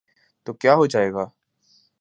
[0.47, 1.25] تو کیا ہوجائے گا۔